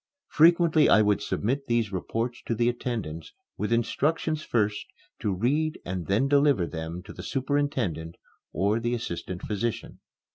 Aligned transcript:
Frequently 0.29 0.89
I 0.89 1.03
would 1.03 1.21
submit 1.21 1.67
these 1.67 1.91
reports 1.91 2.41
to 2.47 2.55
the 2.55 2.67
attendants 2.69 3.33
with 3.55 3.71
instructions 3.71 4.41
first 4.41 4.87
to 5.19 5.31
read 5.31 5.79
and 5.85 6.07
then 6.07 6.27
deliver 6.27 6.65
them 6.65 7.03
to 7.03 7.13
the 7.13 7.21
superintendent 7.21 8.15
or 8.51 8.79
the 8.79 8.95
assistant 8.95 9.43
physician. 9.43 9.99